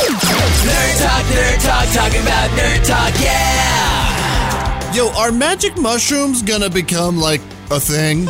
Nerd 0.00 0.98
talk, 0.98 1.24
nerd 1.26 1.62
talk, 1.62 1.88
talking 1.94 2.22
about 2.22 2.50
nerd 2.50 2.86
talk, 2.86 3.12
yeah! 3.20 4.94
Yo, 4.94 5.10
are 5.10 5.30
magic 5.30 5.76
mushrooms 5.76 6.42
gonna 6.42 6.70
become 6.70 7.18
like 7.18 7.42
a 7.70 7.78
thing? 7.78 8.26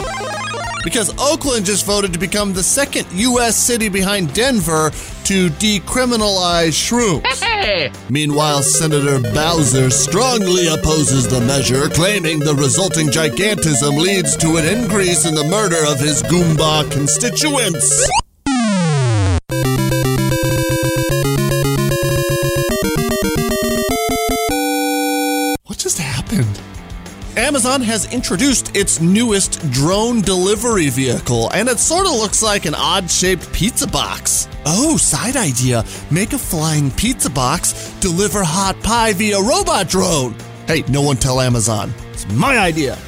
Because 0.83 1.17
Oakland 1.21 1.67
just 1.67 1.87
voted 1.87 2.13
to 2.13 2.19
become 2.19 2.53
the 2.53 2.63
second 2.63 3.07
U.S. 3.13 3.57
city 3.57 3.89
behind 3.89 4.35
Denver 4.35 4.91
to 5.25 5.49
decriminalize 5.51 6.75
shrooms. 6.75 8.01
Meanwhile, 8.11 8.63
Senator 8.63 9.21
Bowser 9.33 9.91
strongly 9.91 10.67
opposes 10.69 11.29
the 11.29 11.41
measure, 11.43 11.89
claiming 11.89 12.41
the 12.41 12.55
resulting 12.55 13.09
gigantism 13.09 13.97
leads 13.97 14.37
to 14.39 14.57
an 14.57 14.67
increase 14.67 15.25
in 15.25 15.35
the 15.37 15.45
murder 15.45 15.85
of 15.87 16.01
his 16.01 16.23
Goomba 16.25 16.91
constituents. 16.91 18.11
Happened? 26.31 26.61
Amazon 27.37 27.81
has 27.81 28.13
introduced 28.13 28.77
its 28.77 29.01
newest 29.01 29.71
drone 29.71 30.21
delivery 30.21 30.89
vehicle, 30.89 31.49
and 31.51 31.69
it 31.69 31.79
sort 31.79 32.07
of 32.07 32.13
looks 32.13 32.43
like 32.43 32.67
an 32.67 32.75
odd 32.75 33.09
shaped 33.09 33.53
pizza 33.53 33.87
box. 33.87 34.49
Oh, 34.67 34.97
side 34.97 35.37
idea 35.37 35.85
make 36.11 36.33
a 36.33 36.39
flying 36.39 36.91
pizza 36.91 37.31
box 37.31 37.95
deliver 38.01 38.43
hot 38.43 38.81
pie 38.83 39.13
via 39.13 39.41
robot 39.41 39.89
drone. 39.89 40.35
Hey, 40.67 40.83
no 40.89 41.03
one 41.03 41.17
tell 41.17 41.41
Amazon. 41.41 41.93
It's 42.13 42.29
my 42.33 42.59
idea. 42.59 42.99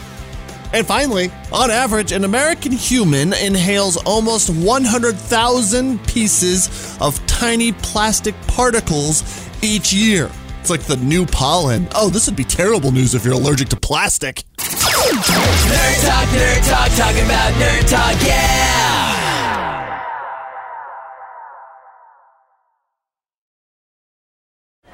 And 0.73 0.87
finally, 0.87 1.31
on 1.53 1.71
average, 1.71 2.13
an 2.13 2.25
American 2.25 2.73
human 2.73 3.35
inhales 3.35 3.99
almost 3.99 4.49
100,000 4.49 6.07
pieces 6.07 6.97
of 7.01 7.25
tiny 7.27 7.73
plastic 7.73 8.35
particles 8.47 9.23
each 9.63 9.93
year. 9.93 10.31
It's 10.63 10.71
like 10.71 10.85
the 10.85 10.97
new 10.99 11.27
pollen. 11.27 11.89
Oh, 11.93 12.09
this 12.09 12.29
would 12.29 12.37
be 12.37 12.45
terrible 12.45 12.93
news 12.93 13.17
if 13.17 13.25
you're 13.25 13.35
allergic 13.35 13.69
to 13.71 13.77
plastic. 13.77 14.45
Nerd 14.59 16.07
talk, 16.07 16.29
nerd 16.29 16.69
talk, 16.71 16.89
talking 16.97 17.25
about 17.25 17.53
nerd 17.55 17.91
talk, 17.91 18.15
yeah! 18.25 19.03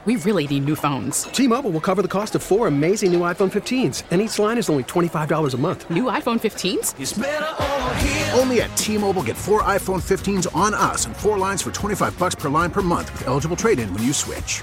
We 0.07 0.17
really 0.17 0.47
need 0.47 0.65
new 0.65 0.75
phones. 0.75 1.25
T-Mobile 1.25 1.71
will 1.71 1.83
cover 1.83 2.01
the 2.01 2.09
cost 2.09 2.35
of 2.35 2.43
four 2.43 2.67
amazing 2.67 3.13
new 3.13 3.21
iPhone 3.21 3.53
15s, 3.53 4.05
and 4.11 4.23
each 4.23 4.39
line 4.39 4.57
is 4.57 4.71
only 4.71 4.85
$25 4.85 5.53
a 5.53 5.59
month. 5.59 5.91
New 5.91 6.05
iPhone 6.05 6.41
15s? 6.41 6.99
It's 6.99 7.13
better 7.13 7.63
over 7.63 7.95
here. 7.97 8.31
Only 8.33 8.63
at 8.63 8.75
T-Mobile 8.79 9.23
get 9.23 9.37
four 9.37 9.65
iPhone 9.65 10.01
15s 10.01 10.47
on 10.57 10.73
us 10.73 11.05
and 11.05 11.15
four 11.15 11.37
lines 11.37 11.61
for 11.61 11.73
25 11.73 12.19
bucks 12.19 12.35
per 12.37 12.49
line 12.49 12.71
per 12.71 12.81
month 12.81 13.13
with 13.13 13.29
eligible 13.29 13.55
trade-in 13.55 13.93
when 13.93 14.03
you 14.03 14.15
switch. 14.15 14.63